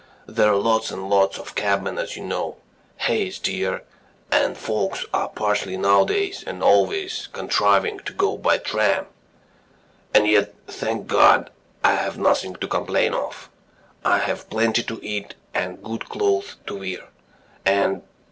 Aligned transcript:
There 0.25 0.51
are 0.51 0.55
lots 0.55 0.89
and 0.89 1.11
lots 1.11 1.37
of 1.37 1.53
cabmen 1.53 1.99
as 1.99 2.15
you 2.17 2.23
know, 2.23 2.57
hay 2.97 3.27
is 3.27 3.37
dear, 3.37 3.83
and 4.31 4.57
folks 4.57 5.05
are 5.13 5.29
paltry 5.29 5.77
nowadays 5.77 6.43
and 6.47 6.63
always 6.63 7.27
contriving 7.33 7.99
to 7.99 8.13
go 8.13 8.35
by 8.35 8.57
tram. 8.57 9.05
And 10.15 10.25
yet, 10.27 10.55
thank 10.65 11.05
God, 11.05 11.51
I 11.83 11.93
have 11.93 12.17
nothing 12.17 12.55
to 12.55 12.67
complain 12.67 13.13
of. 13.13 13.47
I 14.03 14.17
have 14.17 14.49
plenty 14.49 14.81
to 14.81 14.99
eat 15.05 15.35
and 15.53 15.83
good 15.83 16.09
clothes 16.09 16.55
to 16.65 16.77
wear, 16.79 17.07
and 17.63 18.01